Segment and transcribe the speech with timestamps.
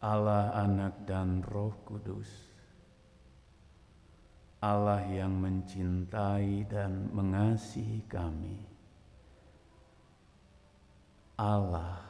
[0.00, 2.48] Allah Anak dan Roh Kudus,
[4.64, 8.64] Allah yang mencintai dan mengasihi kami,
[11.36, 12.00] Allah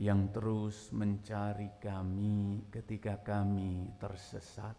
[0.00, 4.72] yang terus mencari kami ketika kami tersesat,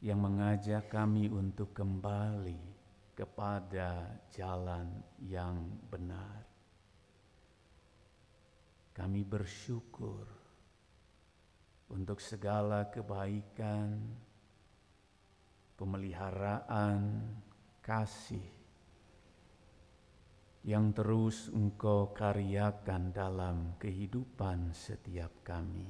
[0.00, 2.56] yang mengajak kami untuk kembali
[3.12, 4.88] kepada jalan
[5.28, 5.60] yang
[5.92, 6.49] benar.
[8.90, 10.26] Kami bersyukur
[11.90, 13.98] untuk segala kebaikan,
[15.74, 17.26] pemeliharaan,
[17.80, 18.60] kasih
[20.60, 25.88] yang terus Engkau karyakan dalam kehidupan setiap kami.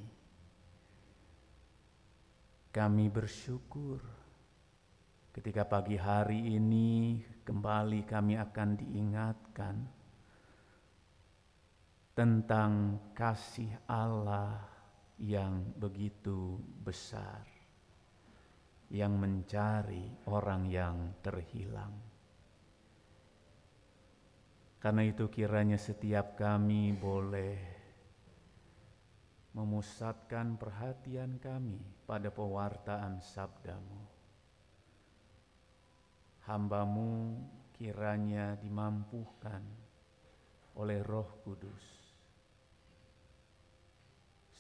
[2.71, 3.99] Kami bersyukur
[5.35, 10.00] ketika pagi hari ini kembali kami akan diingatkan
[12.21, 14.61] tentang kasih Allah
[15.17, 17.49] yang begitu besar,
[18.93, 21.97] yang mencari orang yang terhilang.
[24.85, 27.57] Karena itu, kiranya setiap kami boleh
[29.57, 34.05] memusatkan perhatian kami pada pewartaan sabdamu.
[36.45, 37.41] Hambamu
[37.73, 39.65] kiranya dimampukan
[40.77, 42.00] oleh Roh Kudus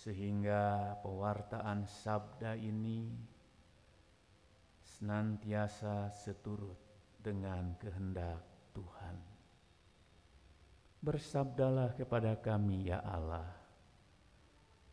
[0.00, 3.12] sehingga pewartaan sabda ini
[4.80, 6.80] senantiasa seturut
[7.20, 8.40] dengan kehendak
[8.72, 9.16] Tuhan.
[11.04, 13.48] Bersabdalah kepada kami ya Allah,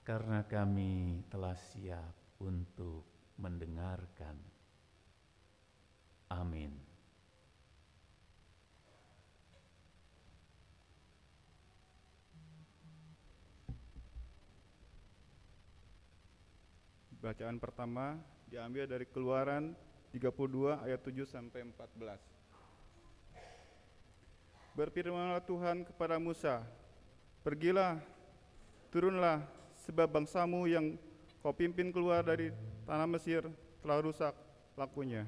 [0.03, 3.07] karena kami telah siap untuk
[3.39, 4.35] mendengarkan.
[6.35, 6.86] Amin.
[17.17, 18.13] Bacaan pertama
[18.45, 19.73] diambil dari Keluaran
[20.13, 22.21] 32 ayat 7 sampai 14.
[24.77, 26.61] Berfirmanlah Tuhan kepada Musa,
[27.41, 27.97] "Pergilah,
[28.93, 29.41] turunlah,
[29.81, 30.93] sebab bangsamu yang
[31.41, 32.53] kau pimpin keluar dari
[32.85, 33.49] tanah Mesir
[33.81, 34.37] telah rusak
[34.77, 35.25] lakunya."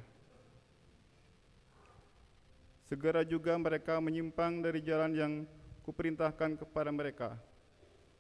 [2.86, 5.34] Segera juga mereka menyimpang dari jalan yang
[5.82, 7.34] kuperintahkan kepada mereka.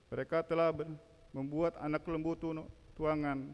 [0.09, 0.73] Mereka telah
[1.29, 2.33] membuat anak lembu
[2.97, 3.53] tuangan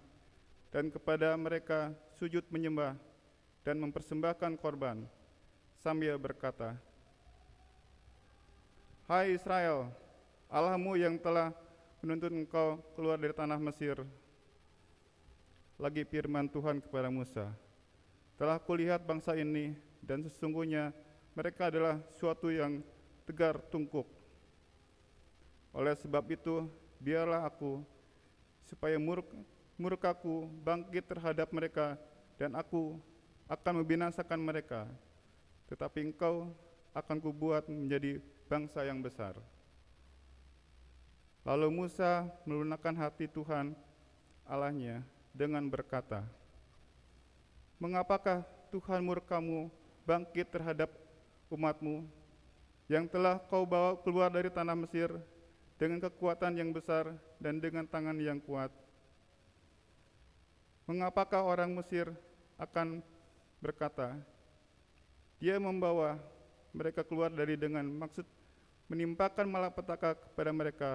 [0.75, 2.99] dan kepada mereka sujud menyembah
[3.63, 5.07] dan mempersembahkan korban
[5.79, 6.75] sambil berkata,
[9.07, 9.87] Hai Israel,
[10.51, 11.55] Allahmu yang telah
[12.03, 14.03] menuntun engkau keluar dari tanah Mesir.
[15.79, 17.55] Lagi firman Tuhan kepada Musa,
[18.35, 20.91] telah kulihat bangsa ini dan sesungguhnya
[21.39, 22.83] mereka adalah suatu yang
[23.23, 24.11] tegar tungkuk.
[25.71, 26.67] Oleh sebab itu,
[26.99, 27.79] biarlah aku
[28.67, 29.39] supaya murka,
[29.75, 31.99] murkaku bangkit terhadap mereka
[32.39, 32.99] dan aku
[33.51, 34.87] akan membinasakan mereka.
[35.67, 36.51] Tetapi engkau
[36.95, 39.35] akan kubuat menjadi bangsa yang besar.
[41.45, 43.77] Lalu Musa melunakkan hati Tuhan
[44.49, 46.25] Allahnya dengan berkata,
[47.77, 49.69] Mengapakah Tuhan murkamu
[50.07, 50.89] bangkit terhadap
[51.51, 52.07] umatmu
[52.87, 55.11] yang telah kau bawa keluar dari tanah Mesir
[55.75, 58.71] dengan kekuatan yang besar dan dengan tangan yang kuat?
[60.85, 62.13] Mengapakah orang Mesir
[62.61, 63.01] akan
[63.57, 64.13] berkata,
[65.41, 66.21] dia membawa
[66.69, 68.21] mereka keluar dari dengan maksud
[68.85, 70.91] menimpakan malapetaka kepada mereka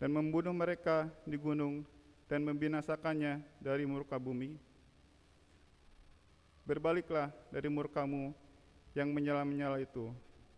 [0.00, 1.84] dan membunuh mereka di gunung
[2.24, 4.56] dan membinasakannya dari murka bumi.
[6.64, 8.32] Berbaliklah dari murkamu
[8.96, 10.08] yang menyala-menyala itu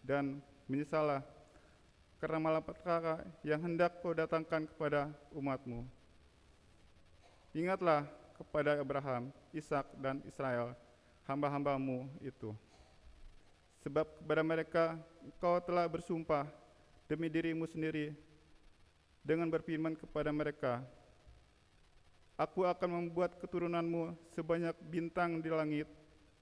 [0.06, 0.38] dan
[0.70, 1.26] menyesalah
[2.22, 5.82] karena malapetaka yang hendak kau datangkan kepada umatmu
[7.52, 10.72] Ingatlah kepada Abraham, Ishak dan Israel,
[11.28, 12.56] hamba-hambamu itu.
[13.84, 14.84] Sebab kepada mereka
[15.20, 16.48] engkau telah bersumpah
[17.04, 18.16] demi dirimu sendiri
[19.20, 20.80] dengan berfirman kepada mereka,
[22.40, 25.84] Aku akan membuat keturunanmu sebanyak bintang di langit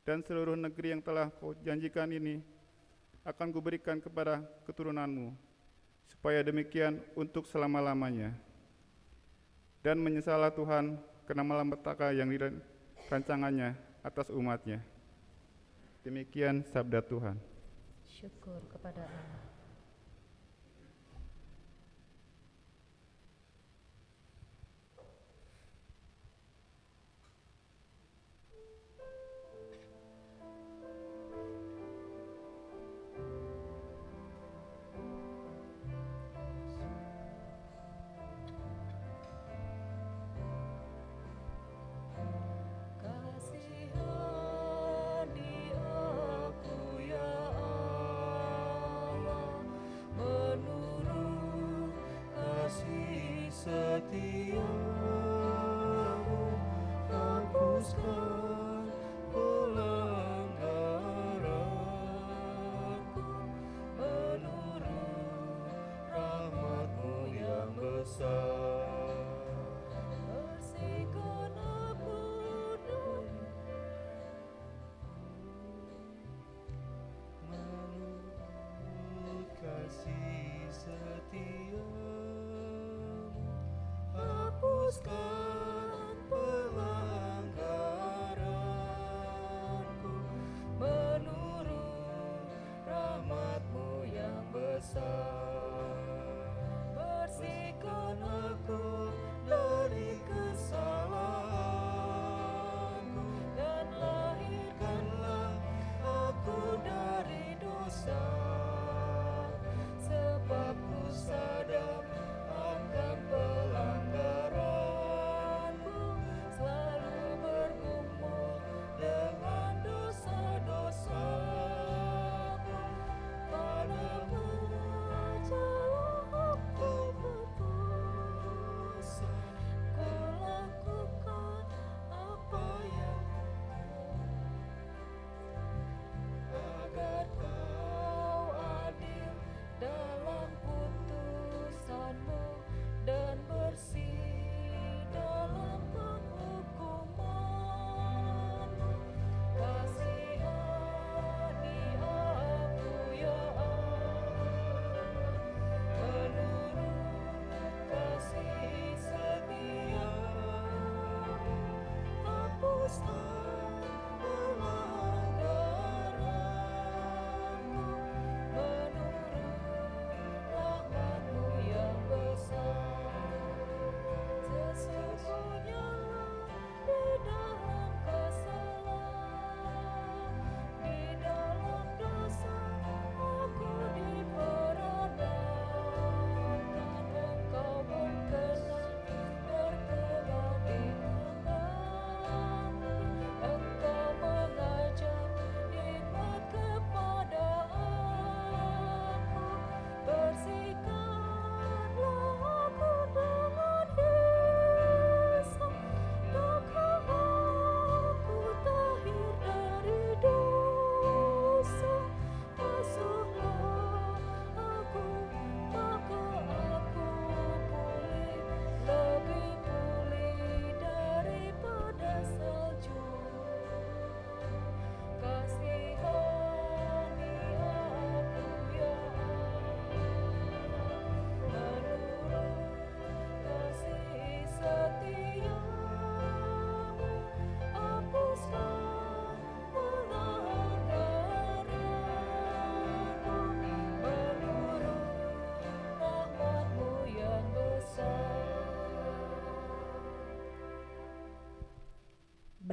[0.06, 2.38] dan seluruh negeri yang telah kau janjikan ini
[3.26, 5.34] akan kuberikan kepada keturunanmu,
[6.06, 8.32] supaya demikian untuk selama-lamanya
[9.80, 14.80] dan menyesalah Tuhan karena malapetaka yang dirancangannya atas umatnya.
[16.00, 17.36] Demikian sabda Tuhan.
[18.08, 19.50] Syukur kepada Allah.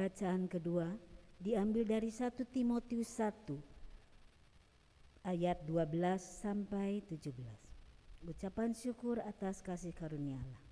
[0.08, 0.88] Bacaan kedua
[1.36, 3.60] diambil dari 1 Timotius 1
[5.20, 5.84] ayat 12
[6.16, 7.28] sampai 17.
[8.24, 10.64] Ucapan syukur atas kasih karunia Allah.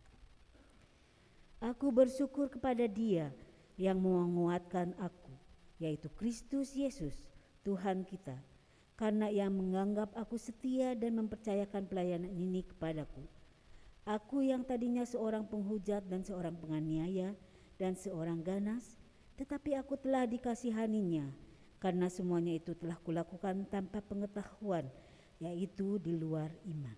[1.69, 3.29] Aku bersyukur kepada Dia
[3.77, 5.37] yang menguatkan aku,
[5.85, 7.29] yaitu Kristus Yesus,
[7.61, 8.41] Tuhan kita,
[8.97, 13.21] karena Ia menganggap aku setia dan mempercayakan pelayanan ini kepadaku.
[14.09, 17.37] Aku yang tadinya seorang penghujat dan seorang penganiaya
[17.77, 18.96] dan seorang ganas,
[19.37, 24.89] tetapi aku telah dikasihaninya karena semuanya itu telah kulakukan tanpa pengetahuan,
[25.39, 26.97] yaitu di luar iman.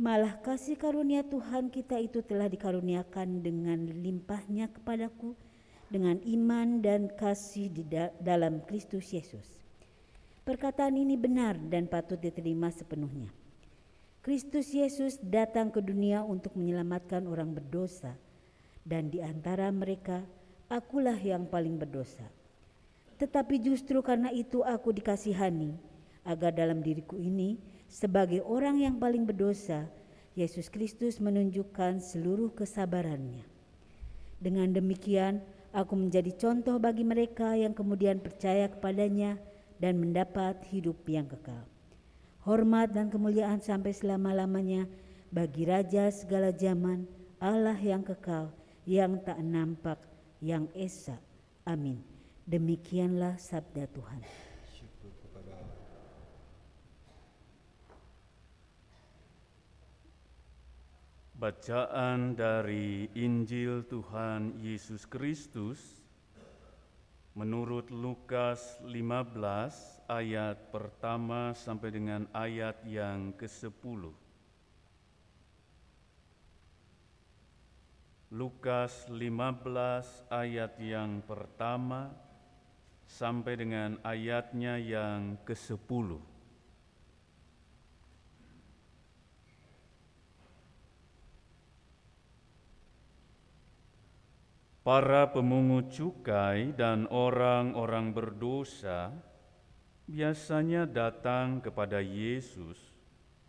[0.00, 5.36] Malah kasih karunia Tuhan kita itu telah dikaruniakan dengan limpahnya kepadaku
[5.92, 9.44] dengan iman dan kasih di da- dalam Kristus Yesus.
[10.48, 13.28] Perkataan ini benar dan patut diterima sepenuhnya.
[14.24, 18.16] Kristus Yesus datang ke dunia untuk menyelamatkan orang berdosa,
[18.88, 20.24] dan di antara mereka
[20.70, 22.22] akulah yang paling berdosa.
[23.18, 25.74] Tetapi justru karena itu aku dikasihani,
[26.22, 27.58] agar dalam diriku ini,
[27.90, 29.90] sebagai orang yang paling berdosa,
[30.38, 33.42] Yesus Kristus menunjukkan seluruh kesabarannya.
[34.38, 35.42] Dengan demikian,
[35.74, 39.42] aku menjadi contoh bagi mereka yang kemudian percaya kepadanya
[39.82, 41.66] dan mendapat hidup yang kekal.
[42.46, 44.86] Hormat dan kemuliaan sampai selama-lamanya
[45.34, 47.10] bagi Raja segala zaman,
[47.42, 48.54] Allah yang kekal,
[48.86, 49.98] yang tak nampak,
[50.40, 51.16] yang esa.
[51.68, 52.00] Amin.
[52.48, 54.20] Demikianlah sabda Tuhan.
[61.40, 65.80] Bacaan dari Injil Tuhan Yesus Kristus
[67.32, 74.29] menurut Lukas 15 ayat pertama sampai dengan ayat yang ke-10.
[78.30, 82.14] Lukas 15 ayat yang pertama
[83.02, 86.22] sampai dengan ayatnya yang ke-10.
[94.86, 99.10] Para pemungut cukai dan orang-orang berdosa
[100.06, 102.78] biasanya datang kepada Yesus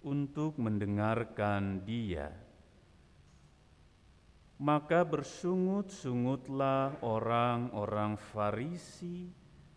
[0.01, 2.40] untuk mendengarkan Dia.
[4.62, 9.25] Maka bersungut-sungutlah orang-orang Farisi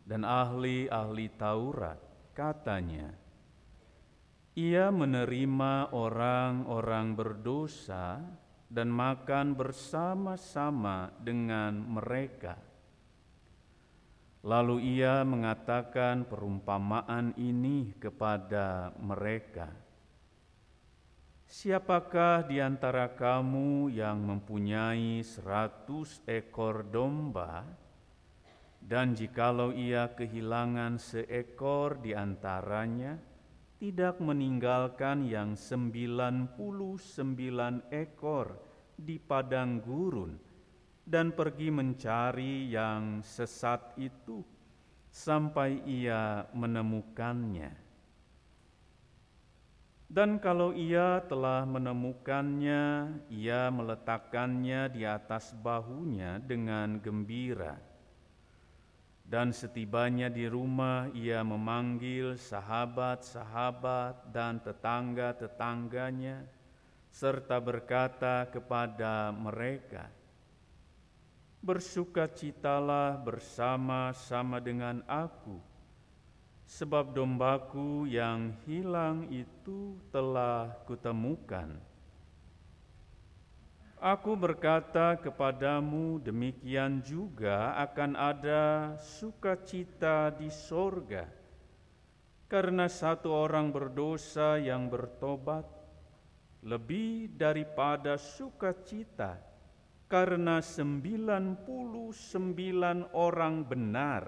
[0.05, 1.97] dan ahli-ahli Taurat,
[2.37, 3.09] katanya,
[4.53, 8.21] "Ia menerima orang-orang berdosa."
[8.75, 12.59] dan makan bersama-sama dengan mereka.
[14.43, 19.71] Lalu ia mengatakan perumpamaan ini kepada mereka:
[21.45, 27.63] Siapakah di antara kamu yang mempunyai seratus ekor domba,
[28.85, 33.17] dan jikalau ia kehilangan seekor di antaranya,
[33.81, 38.47] tidak meninggalkan yang sembilan puluh sembilan ekor
[38.97, 40.33] di padang gurun
[41.05, 44.41] dan pergi mencari yang sesat itu
[45.13, 47.84] sampai ia menemukannya.
[50.15, 57.75] Dan kalau ia telah menemukannya, ia meletakkannya di atas bahunya dengan gembira.
[59.27, 66.47] Dan setibanya di rumah, ia memanggil sahabat-sahabat dan tetangga-tetangganya,
[67.11, 70.07] serta berkata kepada mereka,
[71.59, 75.74] "Bersukacitalah bersama-sama dengan aku,
[76.65, 81.77] sebab dombaku yang hilang itu telah kutemukan."
[84.05, 91.25] Aku berkata kepadamu, demikian juga akan ada sukacita di sorga,
[92.45, 95.65] karena satu orang berdosa yang bertobat
[96.61, 99.41] lebih daripada sukacita,
[100.05, 104.23] karena sembilan puluh sembilan orang benar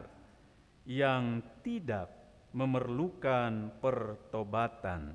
[0.89, 2.16] yang tidak
[2.57, 5.13] memerlukan pertobatan.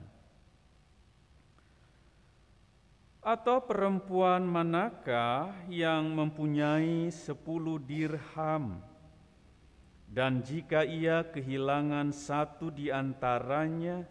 [3.25, 8.81] Atau perempuan manakah yang mempunyai sepuluh dirham
[10.11, 14.03] dan jika ia kehilangan satu di antaranya,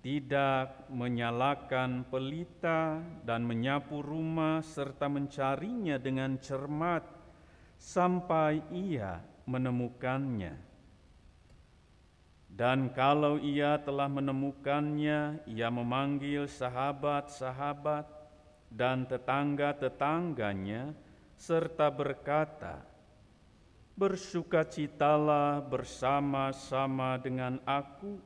[0.00, 7.04] tidak menyalakan pelita dan menyapu rumah serta mencarinya dengan cermat
[7.76, 10.65] sampai ia menemukannya.
[12.56, 18.08] Dan kalau ia telah menemukannya, ia memanggil sahabat-sahabat
[18.72, 20.96] dan tetangga-tetangganya,
[21.36, 22.80] serta berkata,
[24.00, 28.24] "Bersukacitalah bersama-sama dengan aku,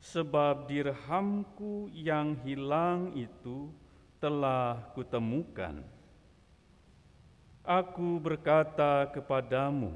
[0.00, 3.68] sebab dirhamku yang hilang itu
[4.24, 5.84] telah kutemukan."
[7.60, 9.92] Aku berkata kepadamu,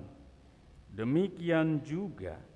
[0.93, 2.48] demikian juga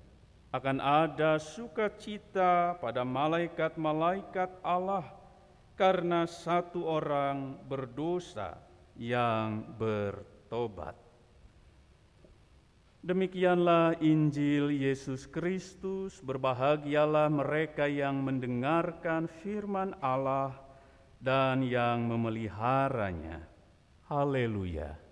[0.53, 5.09] akan ada sukacita pada malaikat-malaikat Allah
[5.73, 8.61] karena satu orang berdosa
[8.93, 10.93] yang bertobat.
[13.03, 16.23] Demikianlah Injil Yesus Kristus.
[16.23, 20.55] Berbahagialah mereka yang mendengarkan firman Allah
[21.19, 23.43] dan yang memeliharanya.
[24.07, 25.02] Haleluya!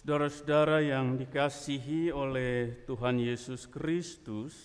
[0.00, 4.56] Saudara-saudara yang dikasihi oleh Tuhan Yesus Kristus,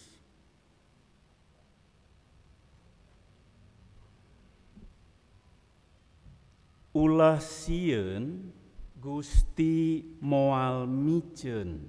[6.95, 8.47] ulah sieun
[8.95, 11.83] Gusti moal micen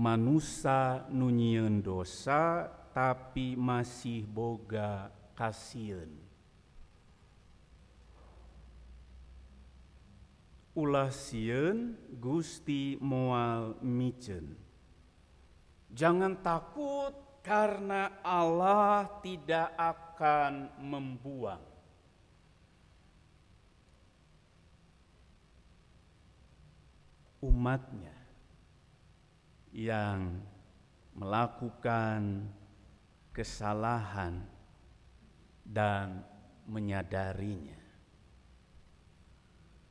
[0.00, 6.23] manusa nunyieun dosa tapi masih boga kasieun
[10.74, 11.14] ulah
[12.18, 14.58] Gusti moal micen.
[15.94, 17.14] Jangan takut
[17.46, 21.62] karena Allah tidak akan membuang.
[27.44, 28.16] Umatnya
[29.70, 30.40] yang
[31.12, 32.50] melakukan
[33.30, 34.42] kesalahan
[35.62, 36.24] dan
[36.64, 37.83] menyadarinya.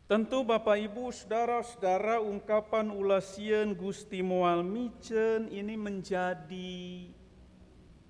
[0.04, 7.08] Tentu Bapak Ibu, saudara-saudara, ungkapan ulasien Gusti Moal Micen ini menjadi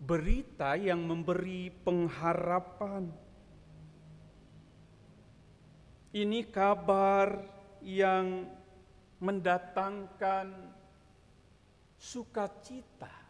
[0.01, 3.13] berita yang memberi pengharapan.
[6.17, 7.45] Ini kabar
[7.85, 8.49] yang
[9.21, 10.49] mendatangkan
[11.93, 13.22] sukacita.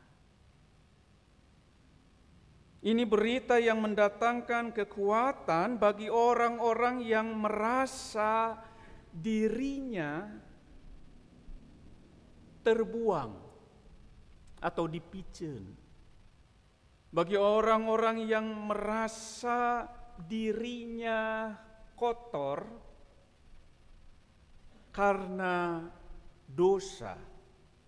[2.83, 8.59] Ini berita yang mendatangkan kekuatan bagi orang-orang yang merasa
[9.07, 10.27] dirinya
[12.59, 13.31] terbuang
[14.59, 15.63] atau dipicen.
[17.07, 19.87] Bagi orang-orang yang merasa
[20.19, 21.55] dirinya
[21.95, 22.67] kotor
[24.91, 25.87] karena
[26.51, 27.15] dosa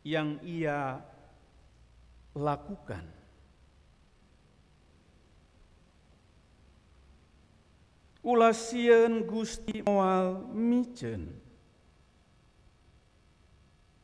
[0.08, 1.04] yang ia
[2.32, 3.25] lakukan.
[8.26, 11.30] Ulasien Gusti Moal Micen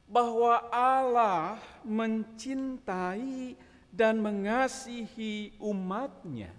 [0.05, 3.57] bahwa Allah mencintai
[3.89, 6.53] dan mengasihi umatnya.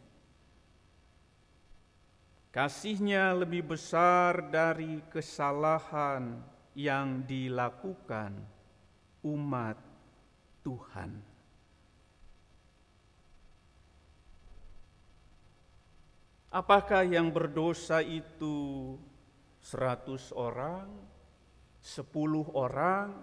[2.51, 6.43] Kasihnya lebih besar dari kesalahan
[6.75, 8.37] yang dilakukan
[9.23, 9.79] umat
[10.67, 11.32] Tuhan.
[16.53, 19.01] Apakah yang berdosa itu
[19.57, 20.85] seratus orang,
[21.81, 23.17] sepuluh orang,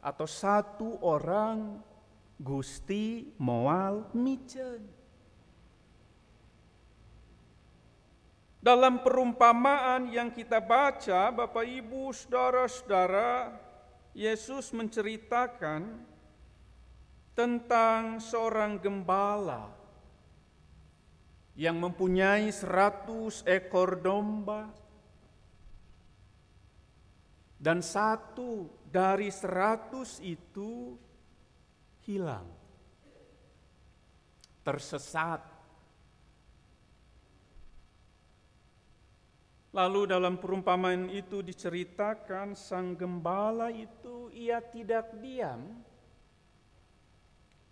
[0.00, 1.76] atau satu orang
[2.40, 4.80] Gusti Moal Micen?
[8.64, 13.60] Dalam perumpamaan yang kita baca, Bapak Ibu, saudara-saudara,
[14.16, 16.00] Yesus menceritakan
[17.36, 19.79] tentang seorang gembala
[21.58, 24.70] yang mempunyai seratus ekor domba
[27.60, 30.96] dan satu dari seratus itu
[32.08, 32.48] hilang,
[34.64, 35.44] tersesat.
[39.70, 45.84] Lalu dalam perumpamaan itu diceritakan sang gembala itu ia tidak diam,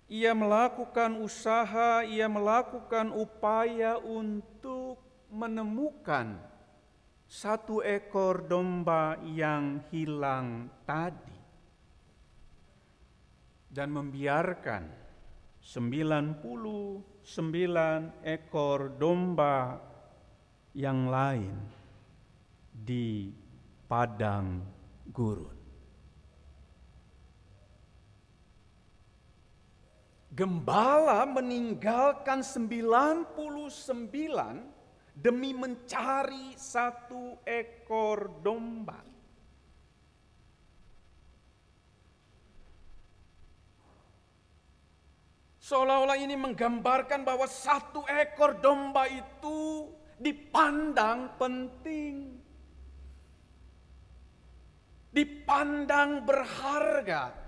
[0.09, 4.97] ia melakukan usaha, ia melakukan upaya untuk
[5.29, 6.41] menemukan
[7.29, 11.37] satu ekor domba yang hilang tadi
[13.69, 14.89] dan membiarkan
[15.61, 16.41] 99
[18.25, 19.77] ekor domba
[20.73, 21.53] yang lain
[22.73, 23.29] di
[23.85, 24.65] padang
[25.13, 25.58] gurun.
[30.39, 33.35] Gembala meninggalkan 99
[35.19, 39.03] demi mencari satu ekor domba.
[45.59, 49.91] Seolah-olah ini menggambarkan bahwa satu ekor domba itu
[50.23, 52.39] dipandang penting,
[55.11, 57.48] dipandang berharga.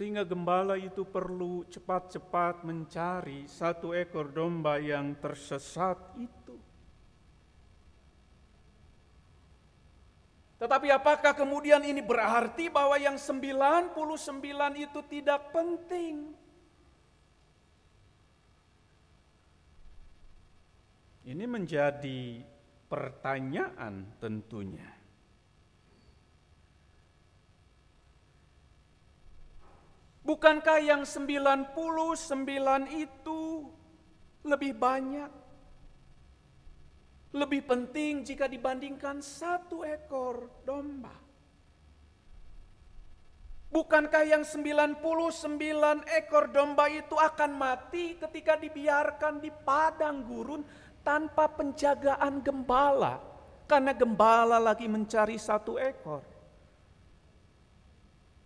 [0.00, 6.56] Sehingga gembala itu perlu cepat-cepat mencari satu ekor domba yang tersesat itu.
[10.56, 13.92] Tetapi apakah kemudian ini berarti bahwa yang 99
[14.80, 16.32] itu tidak penting?
[21.28, 22.40] Ini menjadi
[22.88, 24.99] pertanyaan tentunya.
[30.30, 31.74] Bukankah yang 99
[32.94, 33.66] itu
[34.46, 35.26] lebih banyak?
[37.34, 41.10] Lebih penting jika dibandingkan satu ekor domba.
[43.74, 45.02] Bukankah yang 99
[46.06, 50.62] ekor domba itu akan mati ketika dibiarkan di padang gurun
[51.02, 53.18] tanpa penjagaan gembala?
[53.66, 56.29] Karena gembala lagi mencari satu ekor.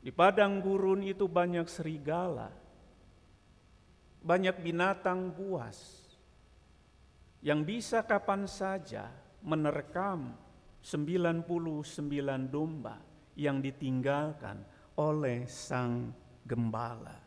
[0.05, 2.53] Di padang gurun itu banyak serigala,
[4.21, 6.05] banyak binatang buas.
[7.45, 9.12] yang bisa kapan saja
[9.45, 10.33] menerkam
[10.81, 11.45] 99
[12.49, 12.97] domba
[13.37, 14.64] yang ditinggalkan
[14.97, 16.09] oleh sang
[16.49, 17.21] gembala.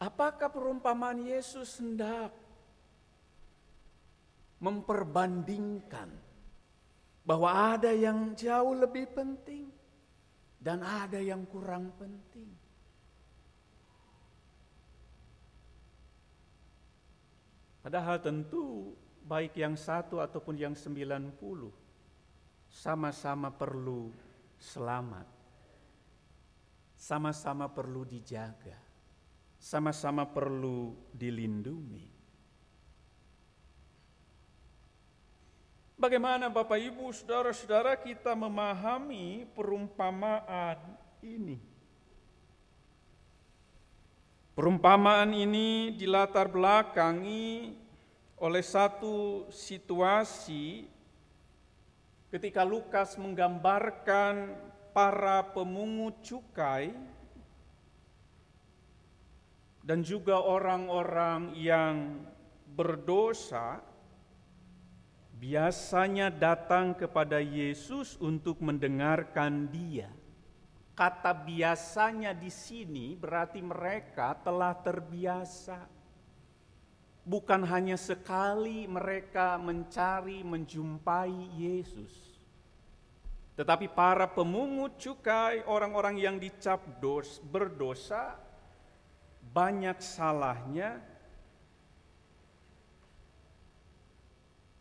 [0.00, 2.32] Apakah perumpamaan Yesus hendak
[4.56, 6.25] memperbandingkan
[7.26, 9.66] bahwa ada yang jauh lebih penting
[10.62, 12.46] dan ada yang kurang penting?
[17.82, 18.94] Padahal tentu
[19.26, 21.70] baik yang satu ataupun yang sembilan puluh
[22.66, 24.10] sama-sama perlu
[24.58, 25.26] selamat,
[26.98, 28.74] sama-sama perlu dijaga,
[29.54, 32.15] sama-sama perlu dilindungi.
[35.96, 40.76] Bagaimana Bapak Ibu, saudara-saudara kita memahami perumpamaan
[41.24, 41.56] ini?
[44.52, 47.72] Perumpamaan ini dilatar belakangi
[48.36, 50.84] oleh satu situasi
[52.28, 54.52] ketika Lukas menggambarkan
[54.92, 56.92] para pemungut cukai
[59.80, 62.20] dan juga orang-orang yang
[62.76, 63.95] berdosa
[65.36, 70.08] biasanya datang kepada Yesus untuk mendengarkan Dia.
[70.96, 75.92] Kata biasanya di sini berarti mereka telah terbiasa.
[77.26, 82.40] Bukan hanya sekali mereka mencari menjumpai Yesus.
[83.56, 88.36] Tetapi para pemungut cukai, orang-orang yang dicap dos, berdosa,
[89.52, 91.00] banyak salahnya.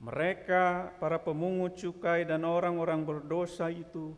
[0.05, 4.13] Mereka, para pemungut cukai dan orang-orang berdosa itu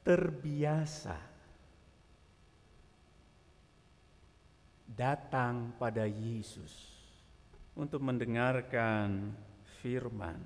[0.00, 1.20] terbiasa
[4.88, 6.96] datang pada Yesus
[7.76, 9.36] untuk mendengarkan
[9.84, 10.40] firman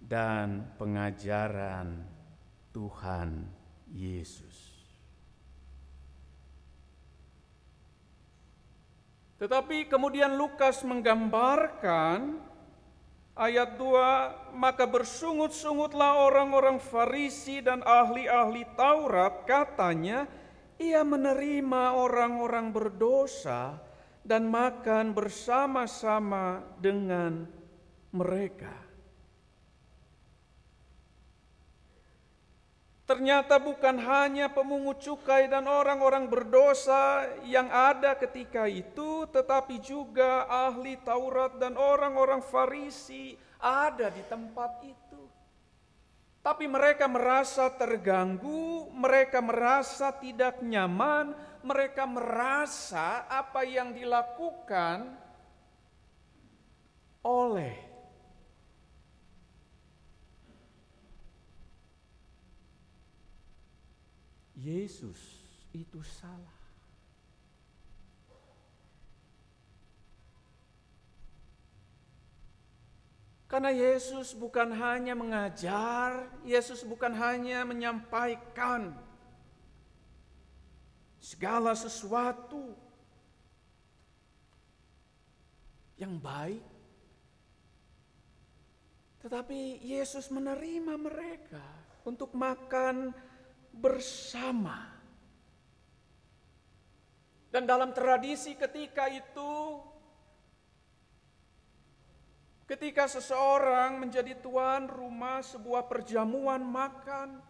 [0.00, 2.00] dan pengajaran
[2.72, 3.44] Tuhan
[3.92, 4.72] Yesus.
[9.36, 12.51] Tetapi kemudian Lukas menggambarkan
[13.38, 20.28] ayat 2, maka bersungut-sungutlah orang-orang Farisi dan ahli-ahli Taurat katanya,
[20.76, 23.78] ia menerima orang-orang berdosa
[24.26, 27.46] dan makan bersama-sama dengan
[28.10, 28.81] mereka.
[33.02, 40.94] Ternyata bukan hanya pemungut cukai dan orang-orang berdosa yang ada ketika itu, tetapi juga ahli
[41.02, 45.22] Taurat dan orang-orang Farisi ada di tempat itu.
[46.42, 55.10] Tapi mereka merasa terganggu, mereka merasa tidak nyaman, mereka merasa apa yang dilakukan
[57.22, 57.91] oleh
[64.62, 65.18] Yesus
[65.74, 66.62] itu salah.
[73.50, 78.96] Karena Yesus bukan hanya mengajar, Yesus bukan hanya menyampaikan
[81.20, 82.72] segala sesuatu
[86.00, 86.64] yang baik,
[89.20, 91.66] tetapi Yesus menerima mereka
[92.08, 93.12] untuk makan
[93.72, 94.92] bersama.
[97.52, 99.80] Dan dalam tradisi ketika itu,
[102.64, 107.44] ketika seseorang menjadi tuan rumah sebuah perjamuan makan,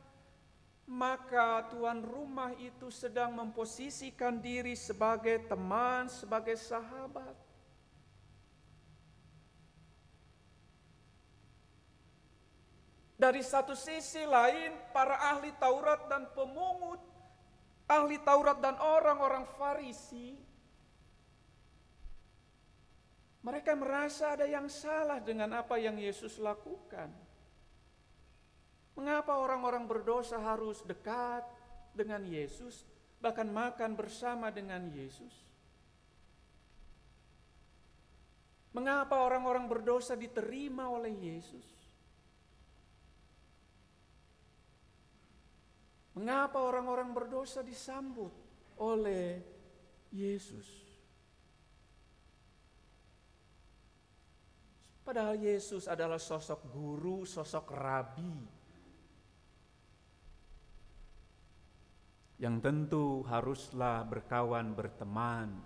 [0.90, 7.41] maka tuan rumah itu sedang memposisikan diri sebagai teman, sebagai sahabat.
[13.22, 16.98] Dari satu sisi lain, para ahli Taurat dan pemungut,
[17.86, 20.34] ahli Taurat dan orang-orang Farisi,
[23.46, 27.14] mereka merasa ada yang salah dengan apa yang Yesus lakukan.
[28.98, 31.46] Mengapa orang-orang berdosa harus dekat
[31.94, 32.82] dengan Yesus,
[33.22, 35.30] bahkan makan bersama dengan Yesus?
[38.74, 41.81] Mengapa orang-orang berdosa diterima oleh Yesus?
[46.12, 48.32] Mengapa orang-orang berdosa disambut
[48.76, 49.40] oleh
[50.12, 50.68] Yesus?
[55.02, 58.62] Padahal Yesus adalah sosok guru, sosok rabi.
[62.42, 65.62] yang tentu haruslah berkawan berteman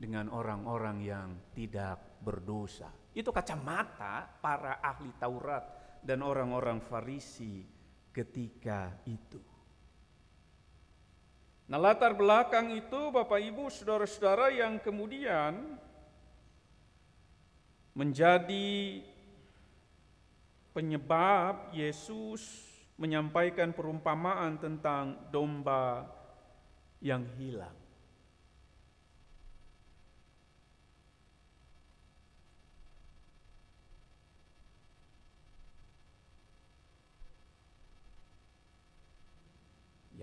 [0.00, 2.88] dengan orang-orang yang tidak berdosa.
[3.12, 7.60] Itu kacamata para ahli Taurat dan orang-orang Farisi
[8.08, 9.53] ketika itu.
[11.64, 15.80] Nah, latar belakang itu, Bapak Ibu, saudara-saudara, yang kemudian
[17.96, 19.00] menjadi
[20.76, 22.42] penyebab Yesus
[23.00, 26.04] menyampaikan perumpamaan tentang domba
[27.00, 27.83] yang hilang.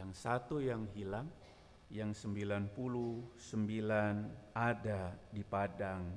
[0.01, 1.29] Yang satu yang hilang,
[1.93, 2.73] yang 99
[4.49, 6.09] ada di padang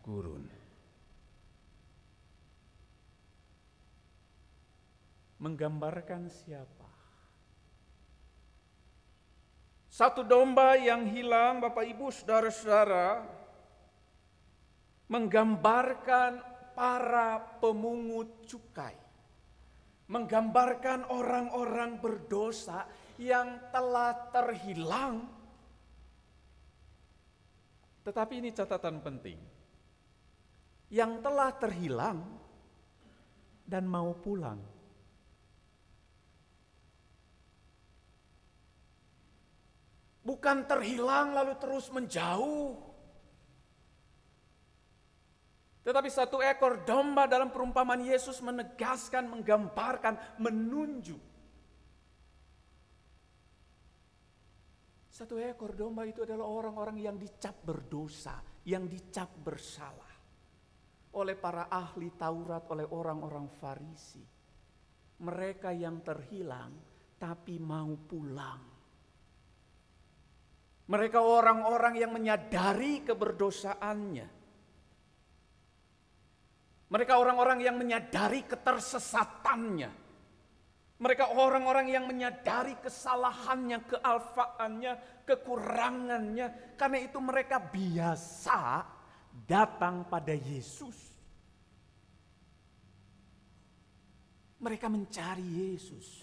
[0.00, 0.48] gurun.
[5.44, 6.88] Menggambarkan siapa?
[9.92, 13.28] Satu domba yang hilang, Bapak Ibu, saudara-saudara,
[15.04, 16.40] menggambarkan
[16.72, 19.09] para pemungut cukai
[20.10, 22.82] menggambarkan orang-orang berdosa
[23.14, 25.22] yang telah terhilang.
[28.02, 29.38] Tetapi ini catatan penting.
[30.90, 32.18] Yang telah terhilang
[33.62, 34.58] dan mau pulang.
[40.26, 42.89] Bukan terhilang lalu terus menjauh.
[45.90, 51.18] Tetapi satu ekor domba dalam perumpamaan Yesus menegaskan, menggambarkan, menunjuk.
[55.10, 58.38] Satu ekor domba itu adalah orang-orang yang dicap berdosa,
[58.70, 60.14] yang dicap bersalah
[61.18, 64.22] oleh para ahli Taurat, oleh orang-orang Farisi.
[65.26, 66.70] Mereka yang terhilang
[67.18, 68.62] tapi mau pulang.
[70.86, 74.39] Mereka orang-orang yang menyadari keberdosaannya.
[76.90, 79.90] Mereka orang-orang yang menyadari ketersesatannya.
[81.00, 86.76] Mereka orang-orang yang menyadari kesalahannya, kealfaannya, kekurangannya.
[86.76, 88.84] Karena itu mereka biasa
[89.46, 91.14] datang pada Yesus.
[94.60, 96.20] Mereka mencari Yesus.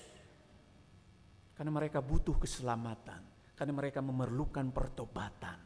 [1.58, 3.24] Karena mereka butuh keselamatan.
[3.58, 5.58] Karena mereka memerlukan pertobatan.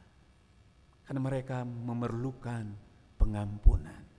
[1.03, 2.63] Karena mereka memerlukan
[3.19, 4.10] pengampunan.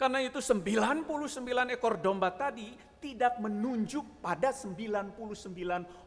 [0.00, 5.12] Karena itu 99 ekor domba tadi tidak menunjuk pada 99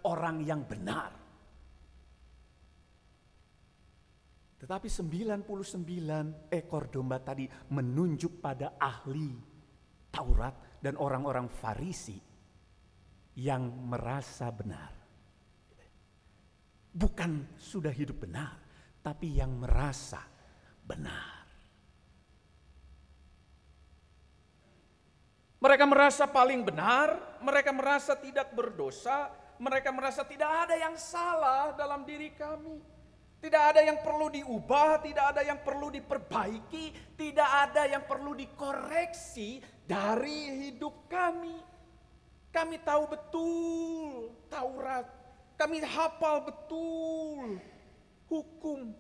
[0.10, 1.14] orang yang benar.
[4.58, 9.30] Tetapi 99 ekor domba tadi menunjuk pada ahli
[10.10, 12.18] Taurat dan orang-orang Farisi
[13.38, 14.90] yang merasa benar.
[16.90, 18.58] Bukan sudah hidup benar,
[19.06, 20.26] tapi yang merasa
[20.82, 21.43] benar.
[25.64, 32.04] Mereka merasa paling benar, mereka merasa tidak berdosa, mereka merasa tidak ada yang salah dalam
[32.04, 32.84] diri kami.
[33.40, 39.64] Tidak ada yang perlu diubah, tidak ada yang perlu diperbaiki, tidak ada yang perlu dikoreksi
[39.88, 41.56] dari hidup kami.
[42.52, 45.08] Kami tahu betul Taurat,
[45.56, 47.56] kami hafal betul
[48.28, 48.92] hukum,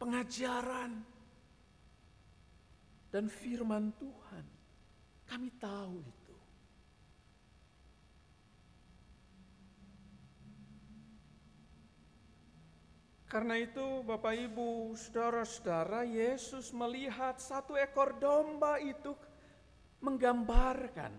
[0.00, 1.04] pengajaran,
[3.18, 4.46] dan firman Tuhan.
[5.26, 6.36] Kami tahu itu.
[13.26, 19.10] Karena itu Bapak Ibu, saudara-saudara, Yesus melihat satu ekor domba itu
[19.98, 21.10] menggambarkan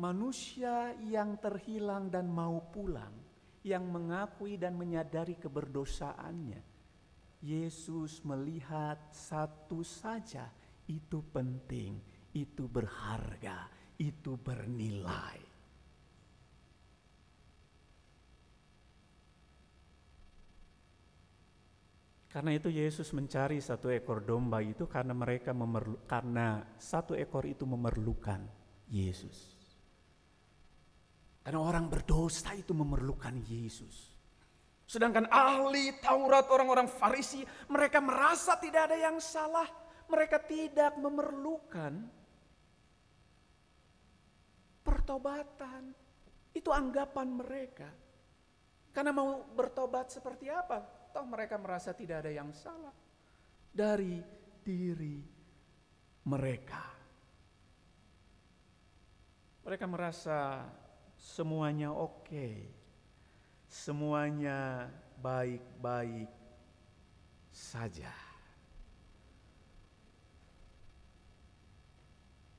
[0.00, 3.12] manusia yang terhilang dan mau pulang,
[3.60, 6.75] yang mengakui dan menyadari keberdosaannya.
[7.46, 10.50] Yesus melihat satu saja
[10.90, 12.02] itu penting,
[12.34, 13.70] itu berharga,
[14.02, 15.38] itu bernilai.
[22.26, 27.62] Karena itu Yesus mencari satu ekor domba itu karena mereka memerlu, karena satu ekor itu
[27.62, 28.42] memerlukan
[28.90, 29.54] Yesus.
[31.46, 34.15] Karena orang berdosa itu memerlukan Yesus.
[34.86, 39.66] Sedangkan ahli Taurat orang-orang Farisi mereka merasa tidak ada yang salah.
[40.06, 42.06] Mereka tidak memerlukan
[44.86, 45.90] pertobatan.
[46.54, 47.90] Itu anggapan mereka.
[48.94, 51.10] Karena mau bertobat seperti apa?
[51.10, 52.94] Toh mereka merasa tidak ada yang salah
[53.74, 54.22] dari
[54.64, 55.20] diri
[56.24, 56.80] mereka.
[59.66, 60.62] Mereka merasa
[61.18, 62.46] semuanya oke,
[63.68, 66.30] semuanya baik-baik
[67.50, 68.12] saja.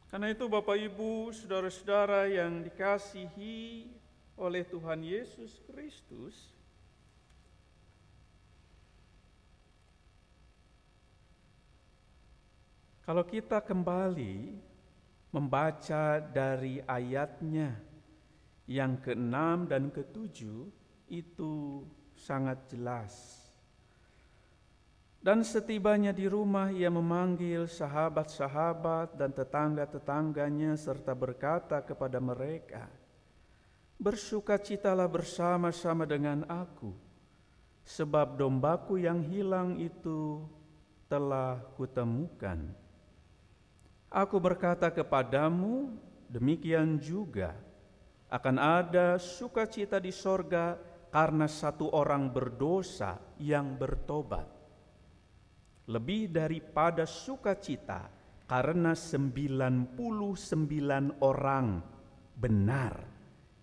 [0.07, 3.91] Karena itu Bapak Ibu, saudara-saudara yang dikasihi
[4.39, 6.55] oleh Tuhan Yesus Kristus,
[13.03, 14.55] kalau kita kembali
[15.35, 17.75] membaca dari ayatnya
[18.63, 19.35] yang ke-6
[19.67, 20.39] dan ke-7
[21.07, 21.83] itu
[22.15, 23.13] sangat jelas.
[25.17, 32.87] Dan setibanya di rumah ia memanggil sahabat-sahabat dan tetangga-tetangganya serta berkata kepada mereka,
[33.97, 36.93] Bersukacitalah bersama-sama dengan aku,
[37.81, 40.45] sebab dombaku yang hilang itu
[41.09, 42.61] telah kutemukan.
[44.07, 45.91] Aku berkata kepadamu,
[46.29, 47.57] demikian juga
[48.29, 50.75] akan ada sukacita di sorga
[51.07, 54.47] karena satu orang berdosa yang bertobat.
[55.87, 58.11] Lebih daripada sukacita
[58.47, 59.95] karena 99
[61.23, 61.67] orang
[62.35, 62.93] benar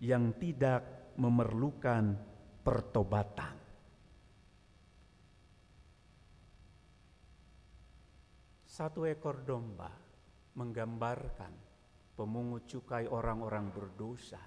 [0.01, 2.17] yang tidak memerlukan
[2.65, 3.55] pertobatan.
[8.65, 9.87] Satu ekor domba
[10.59, 11.53] menggambarkan
[12.19, 14.43] pemungut cukai orang-orang berdosa,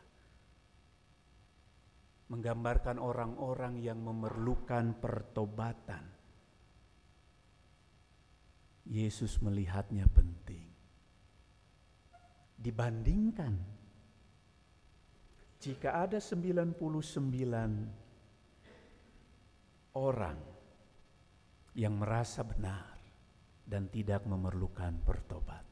[2.27, 6.03] menggambarkan orang-orang yang memerlukan pertobatan.
[8.87, 10.67] Yesus melihatnya penting.
[12.57, 13.53] Dibandingkan
[15.59, 16.79] jika ada 99
[19.99, 20.39] orang
[21.75, 22.95] yang merasa benar
[23.67, 25.66] dan tidak memerlukan pertobatan.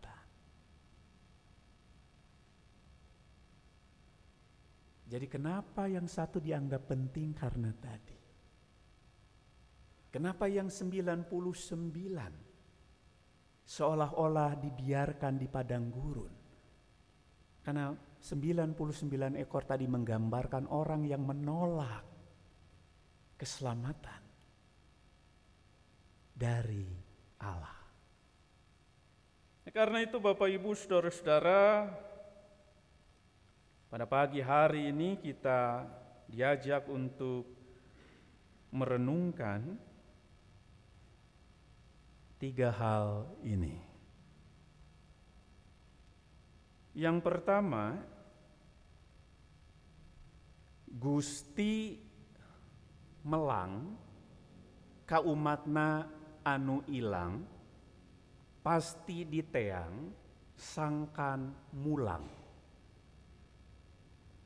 [5.16, 8.20] Jadi kenapa yang satu dianggap penting karena tadi?
[10.12, 11.32] Kenapa yang 99
[13.64, 16.36] seolah-olah dibiarkan di padang gurun?
[17.64, 22.04] Karena 99 ekor tadi menggambarkan orang yang menolak
[23.40, 24.20] keselamatan
[26.36, 26.92] dari
[27.40, 27.80] Allah.
[29.72, 31.88] Karena itu Bapak Ibu Saudara-saudara,
[33.96, 35.88] pada pagi hari ini kita
[36.28, 37.48] diajak untuk
[38.76, 39.80] merenungkan
[42.36, 43.80] tiga hal ini.
[46.92, 48.04] Yang pertama,
[50.92, 51.96] Gusti
[53.24, 53.96] melang
[55.08, 56.04] kaumatna
[56.44, 57.48] anu ilang
[58.60, 60.12] pasti diteang
[60.52, 62.45] sangkan mulang.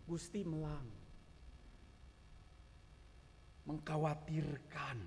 [0.10, 0.90] Gusti melang.
[3.70, 4.98] Mengkhawatirkan.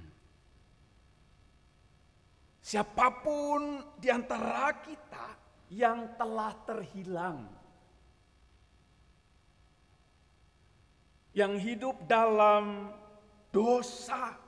[2.62, 5.26] Siapa pun di antara kita
[5.74, 7.50] yang telah terhilang.
[11.34, 12.94] Yang hidup dalam
[13.50, 14.38] dosa.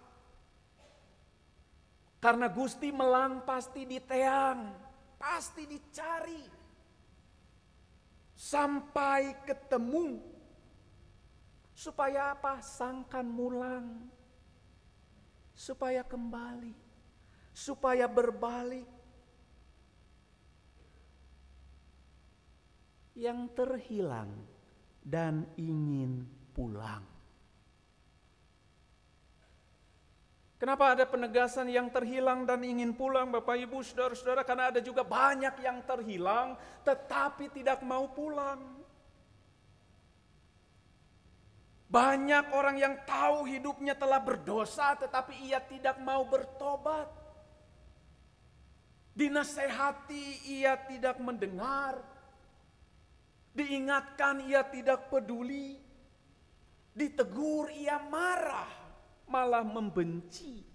[2.23, 4.71] Karena Gusti melang pasti diteang,
[5.19, 6.47] pasti dicari.
[8.39, 10.34] Sampai ketemu
[11.75, 12.63] Supaya apa?
[12.63, 14.07] Sangkan mulang.
[15.51, 16.73] Supaya kembali.
[17.51, 18.87] Supaya berbalik.
[23.15, 24.31] Yang terhilang
[25.03, 27.15] dan ingin pulang.
[30.55, 35.61] Kenapa ada penegasan yang terhilang dan ingin pulang Bapak Ibu Saudara-saudara karena ada juga banyak
[35.61, 36.57] yang terhilang
[36.87, 38.84] tetapi tidak mau pulang.
[41.95, 47.07] Banyak orang yang tahu hidupnya telah berdosa tetapi ia tidak mau bertobat.
[49.15, 52.03] Dinasehati ia tidak mendengar.
[53.55, 55.79] Diingatkan ia tidak peduli.
[56.91, 58.71] Ditegur ia marah,
[59.31, 60.74] malah membenci.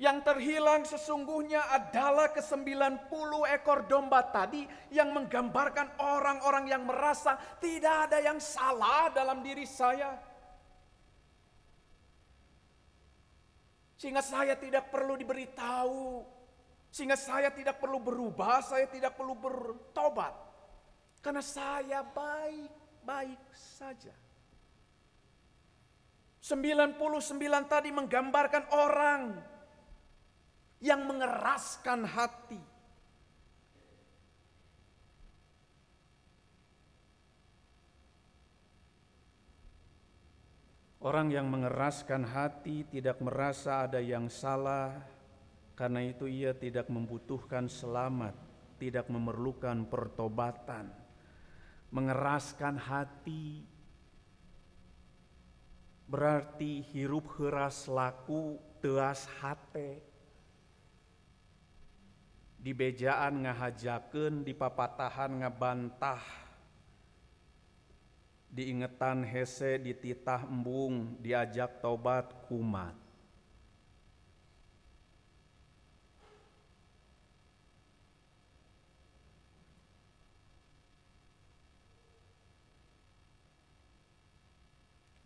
[0.00, 3.12] Yang terhilang sesungguhnya adalah ke-90
[3.52, 10.16] ekor domba tadi yang menggambarkan orang-orang yang merasa tidak ada yang salah dalam diri saya.
[14.00, 16.24] Sehingga saya tidak perlu diberitahu.
[16.88, 20.32] Sehingga saya tidak perlu berubah, saya tidak perlu bertobat.
[21.20, 24.16] Karena saya baik-baik saja.
[26.40, 26.96] 99
[27.68, 29.49] tadi menggambarkan orang
[30.80, 32.60] yang mengeraskan hati.
[41.00, 45.00] Orang yang mengeraskan hati tidak merasa ada yang salah,
[45.72, 48.36] karena itu ia tidak membutuhkan selamat,
[48.76, 50.92] tidak memerlukan pertobatan.
[51.88, 53.64] Mengeraskan hati
[56.04, 60.09] berarti hirup heras laku teas hate.
[62.60, 66.20] Di bejaan ngahajakeun, di papatahan ngabantah,
[68.50, 72.98] diingetan hese dititah embung diajak tobat kumat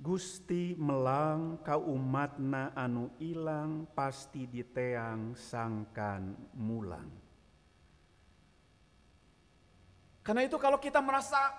[0.05, 7.24] Gusti melang ka umatna anu ilang pasti diteang sangkan mulang.
[10.25, 11.53] Karena itu kalau kita merasa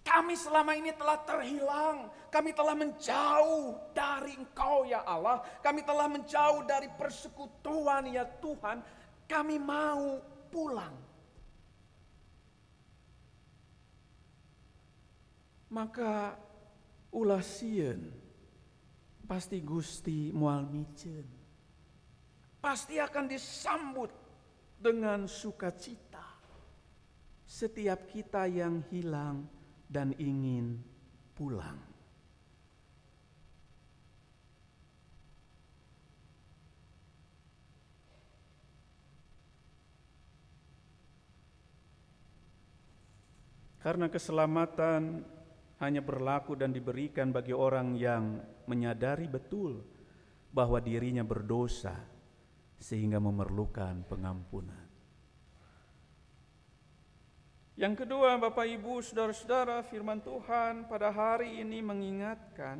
[0.00, 6.64] kami selama ini telah terhilang, kami telah menjauh dari Engkau ya Allah, kami telah menjauh
[6.64, 8.80] dari persekutuan ya Tuhan,
[9.28, 10.96] kami mau pulang.
[15.72, 16.38] Maka
[17.12, 18.12] ulah sieun
[19.24, 21.28] pasti Gusti moal miceun.
[22.60, 24.12] Pasti akan disambut
[24.80, 26.03] dengan sukacita.
[27.54, 29.46] Setiap kita yang hilang
[29.86, 30.74] dan ingin
[31.38, 31.78] pulang.
[43.78, 45.22] Karena keselamatan
[45.78, 49.78] hanya berlaku dan diberikan bagi orang yang menyadari betul
[50.50, 51.94] bahwa dirinya berdosa
[52.82, 54.83] sehingga memerlukan pengampunan.
[57.74, 62.78] Yang kedua, Bapak Ibu, saudara-saudara, firman Tuhan pada hari ini mengingatkan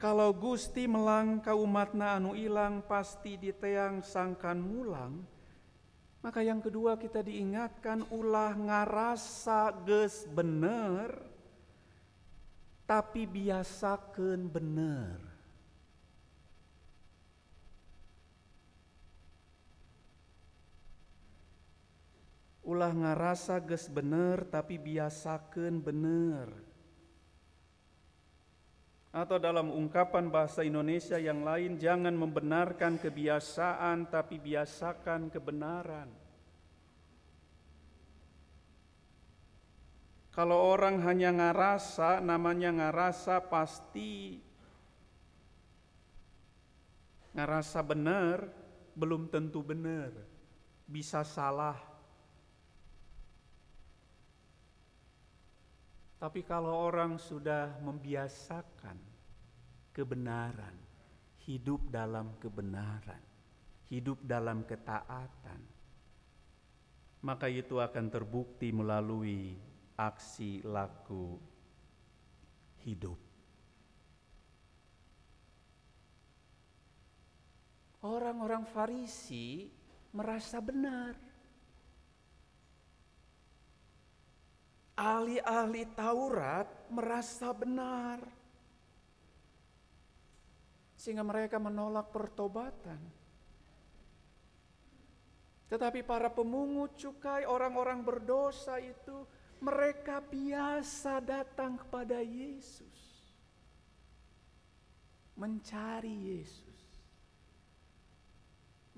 [0.00, 5.20] kalau Gusti melangkah umatna anu ilang pasti diteang sangkan mulang,
[6.24, 11.12] maka yang kedua kita diingatkan ulah ngarasa ges bener,
[12.88, 15.27] tapi biasakan bener.
[22.68, 26.52] Ulah ngarasa ges bener tapi biasakan bener.
[29.08, 36.12] Atau dalam ungkapan bahasa Indonesia yang lain, jangan membenarkan kebiasaan tapi biasakan kebenaran.
[40.36, 44.38] Kalau orang hanya ngarasa, namanya ngarasa pasti
[47.32, 48.44] ngarasa benar,
[48.92, 50.12] belum tentu benar.
[50.84, 51.97] Bisa salah.
[56.18, 58.98] Tapi kalau orang sudah membiasakan
[59.94, 60.74] kebenaran,
[61.46, 63.22] hidup dalam kebenaran,
[63.86, 65.62] hidup dalam ketaatan,
[67.22, 69.54] maka itu akan terbukti melalui
[69.94, 71.38] aksi laku
[72.82, 73.18] hidup.
[78.02, 79.70] Orang-orang Farisi
[80.14, 81.27] merasa benar.
[84.98, 88.18] Ahli-ahli Taurat merasa benar,
[90.98, 92.98] sehingga mereka menolak pertobatan.
[95.70, 99.22] Tetapi para pemungut cukai, orang-orang berdosa itu,
[99.62, 102.98] mereka biasa datang kepada Yesus,
[105.38, 106.82] mencari Yesus.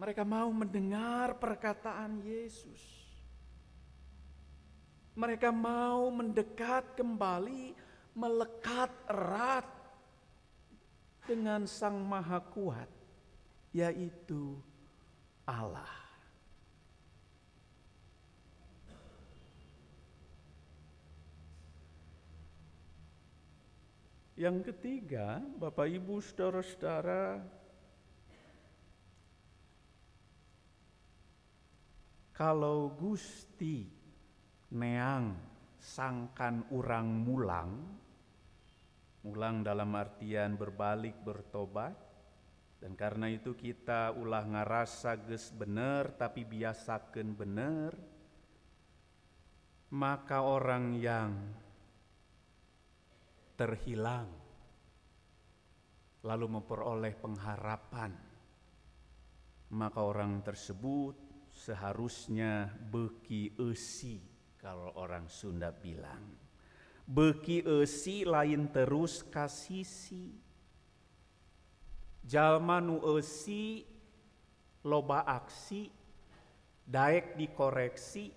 [0.01, 3.00] Mereka mau mendengar perkataan Yesus.
[5.19, 7.75] Mereka mau mendekat kembali,
[8.15, 9.67] melekat erat
[11.27, 12.89] dengan Sang Maha Kuat,
[13.75, 14.59] yaitu
[15.47, 16.01] Allah.
[24.41, 27.45] Yang ketiga, Bapak Ibu, saudara-saudara,
[32.33, 34.00] kalau Gusti
[34.71, 35.35] neang
[35.81, 37.71] sangkan urang mulang,
[39.27, 41.97] mulang dalam artian berbalik bertobat,
[42.79, 47.93] dan karena itu kita ulah ngarasa ges bener tapi biasakan bener,
[49.91, 51.33] maka orang yang
[53.59, 54.31] terhilang
[56.23, 58.13] lalu memperoleh pengharapan,
[59.75, 61.17] maka orang tersebut
[61.51, 64.30] seharusnya beki esi
[64.61, 66.37] kalau orang Sunda bilang.
[67.09, 70.31] Beki esi lain terus kasisi.
[72.23, 73.83] Jalma nu esi
[74.87, 75.91] loba aksi,
[76.87, 78.31] daek dikoreksi,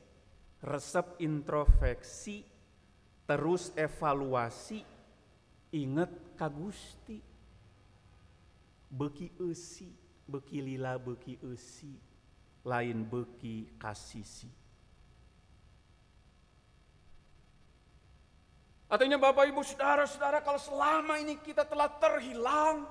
[0.65, 2.41] resep introspeksi,
[3.27, 4.81] terus evaluasi,
[5.75, 7.19] inget kagusti.
[8.89, 9.91] Beki esi,
[10.25, 11.93] beki lila beki esi,
[12.65, 14.62] lain beki kasisi.
[18.93, 22.85] Artinya Bapak Ibu Saudara-saudara kalau selama ini kita telah terhilang,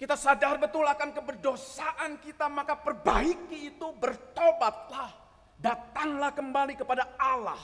[0.00, 5.12] kita sadar betul akan keberdosaan kita, maka perbaiki itu, bertobatlah,
[5.60, 7.60] datanglah kembali kepada Allah.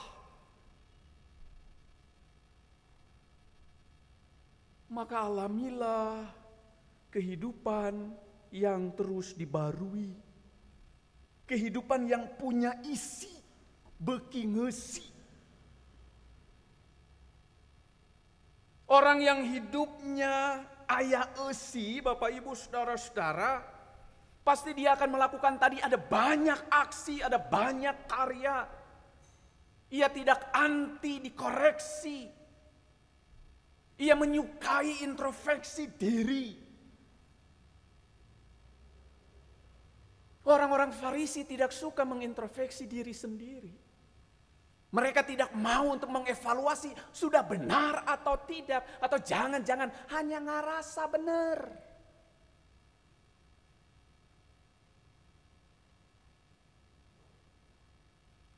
[4.93, 6.29] Maka alamilah
[7.09, 8.13] kehidupan
[8.53, 10.13] yang terus dibarui.
[11.49, 13.33] Kehidupan yang punya isi,
[13.97, 15.16] beki ngesi.
[18.87, 23.59] Orang yang hidupnya ayah esi, Bapak Ibu Saudara-saudara,
[24.47, 28.63] pasti dia akan melakukan tadi ada banyak aksi, ada banyak karya.
[29.91, 32.31] Ia tidak anti dikoreksi.
[33.99, 36.47] Ia menyukai introspeksi diri.
[40.47, 43.86] Orang-orang Farisi tidak suka mengintrospeksi diri sendiri.
[44.87, 48.87] Mereka tidak mau untuk mengevaluasi sudah benar atau tidak.
[49.03, 51.59] Atau jangan-jangan hanya ngerasa benar.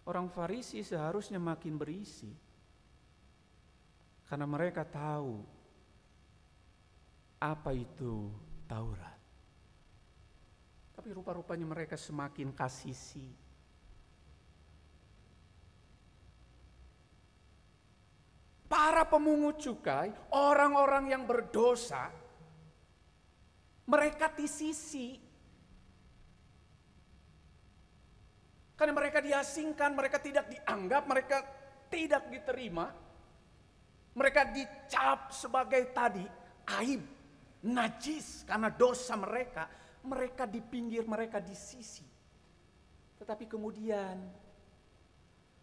[0.06, 2.30] Orang Farisi seharusnya makin berisi.
[4.30, 5.42] Karena mereka tahu
[7.42, 8.30] apa itu
[8.70, 9.18] Taurat.
[10.94, 13.49] Tapi rupa-rupanya mereka semakin kasisi.
[18.80, 22.08] Para pemungut cukai, orang-orang yang berdosa,
[23.92, 25.20] mereka di sisi.
[28.80, 31.38] Karena mereka diasingkan, mereka tidak dianggap, mereka
[31.92, 32.88] tidak diterima.
[34.16, 36.24] Mereka dicap sebagai tadi
[36.80, 37.04] aib,
[37.68, 39.68] najis karena dosa mereka.
[40.08, 42.08] Mereka di pinggir, mereka di sisi.
[43.20, 44.16] Tetapi kemudian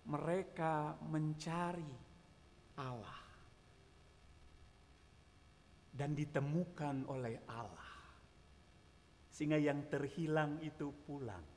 [0.04, 2.05] mereka mencari
[2.76, 3.26] Allah
[5.96, 7.92] dan ditemukan oleh Allah,
[9.32, 11.56] sehingga yang terhilang itu pulang.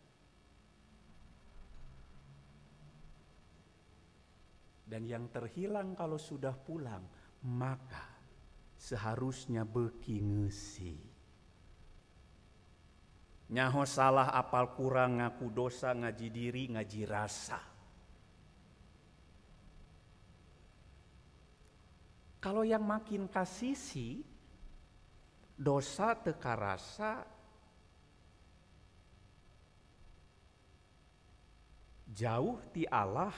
[4.89, 7.05] Dan yang terhilang kalau sudah pulang,
[7.45, 8.09] maka
[8.74, 10.97] seharusnya beki ngesi.
[13.53, 17.68] Nyaho salah apal kurang ngaku dosa ngaji diri ngaji rasa.
[22.40, 24.24] Kalau yang makin kasisi,
[25.60, 27.28] dosa teka rasa,
[32.08, 33.36] jauh ti Allah,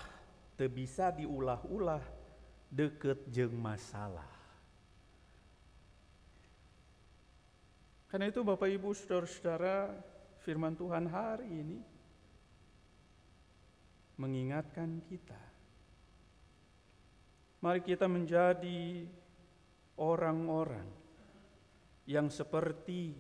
[0.54, 2.06] te bisa diulah-ulah,
[2.70, 4.30] deket jeng masalah.
[8.06, 9.98] Karena itu Bapak Ibu Saudara-saudara,
[10.46, 11.80] firman Tuhan hari ini
[14.22, 15.51] mengingatkan kita
[17.62, 19.06] Mari kita menjadi
[20.02, 20.90] orang-orang
[22.10, 23.14] yang seperti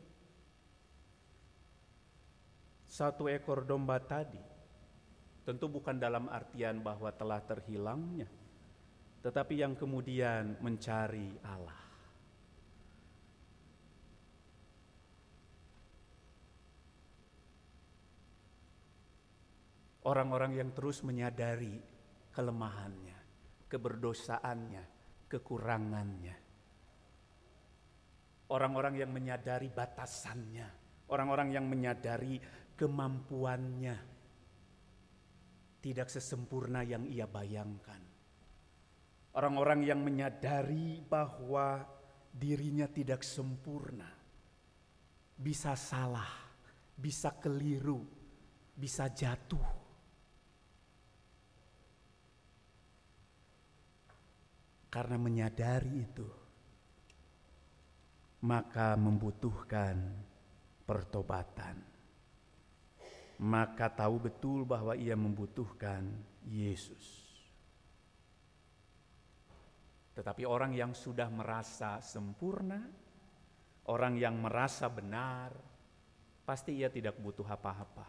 [2.89, 4.41] satu ekor domba tadi.
[5.45, 8.25] Tentu bukan dalam artian bahwa telah terhilangnya,
[9.21, 11.81] tetapi yang kemudian mencari Allah.
[20.01, 21.77] Orang-orang yang terus menyadari
[22.33, 23.10] kelemahannya
[23.71, 24.83] keberdosaannya,
[25.31, 26.35] kekurangannya.
[28.51, 30.67] Orang-orang yang menyadari batasannya,
[31.07, 32.35] orang-orang yang menyadari
[32.75, 33.95] kemampuannya,
[35.79, 38.03] tidak sesempurna yang ia bayangkan.
[39.31, 41.87] Orang-orang yang menyadari bahwa
[42.27, 44.11] dirinya tidak sempurna,
[45.39, 46.27] bisa salah,
[46.99, 48.03] bisa keliru,
[48.75, 49.80] bisa jatuh.
[54.91, 56.27] Karena menyadari itu,
[58.43, 59.95] maka membutuhkan
[60.83, 61.79] pertobatan.
[63.41, 66.05] Maka tahu betul bahwa ia membutuhkan
[66.45, 67.31] Yesus.
[70.13, 73.01] Tetapi orang yang sudah merasa sempurna,
[73.89, 75.49] Orang yang merasa benar,
[76.45, 78.05] pasti ia tidak butuh apa-apa.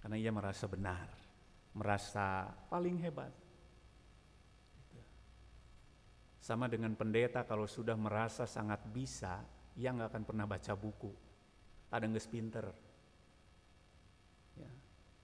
[0.00, 1.10] Karena ia merasa benar,
[1.74, 3.34] merasa paling hebat.
[6.40, 9.44] Sama dengan pendeta kalau sudah merasa sangat bisa,
[9.76, 11.12] ia nggak akan pernah baca buku.
[11.92, 12.64] Ada nggak pinter.
[14.56, 14.72] Ya.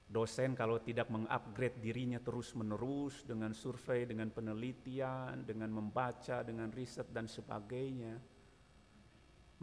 [0.06, 7.24] Dosen kalau tidak mengupgrade dirinya terus-menerus dengan survei, dengan penelitian, dengan membaca, dengan riset dan
[7.24, 8.20] sebagainya,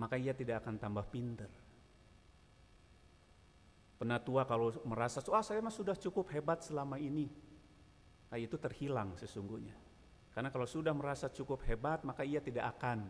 [0.02, 1.52] maka ia tidak akan tambah pinter.
[4.02, 7.30] Penatua kalau merasa, ah saya mah sudah cukup hebat selama ini,
[8.28, 9.83] nah itu terhilang sesungguhnya.
[10.34, 13.06] Karena kalau sudah merasa cukup hebat, maka ia tidak akan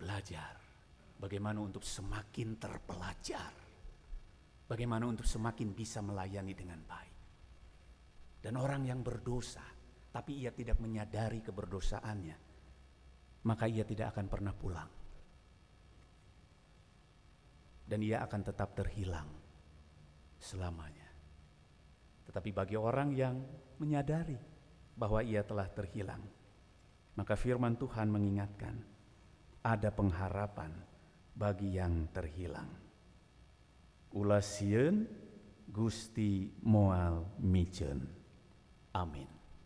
[0.00, 0.56] belajar
[1.20, 3.52] bagaimana untuk semakin terpelajar,
[4.66, 7.16] bagaimana untuk semakin bisa melayani dengan baik.
[8.42, 9.62] Dan orang yang berdosa,
[10.10, 12.36] tapi ia tidak menyadari keberdosaannya,
[13.46, 14.90] maka ia tidak akan pernah pulang.
[17.86, 19.28] Dan ia akan tetap terhilang
[20.40, 21.01] selamanya.
[22.32, 23.36] Tetapi bagi orang yang
[23.76, 24.40] menyadari
[24.96, 26.24] bahwa ia telah terhilang,
[27.12, 28.72] maka firman Tuhan mengingatkan
[29.60, 30.72] ada pengharapan
[31.36, 32.72] bagi yang terhilang.
[34.16, 35.04] Ulasieun
[35.68, 38.00] Gusti Moal Mijen.
[38.96, 39.31] Amin.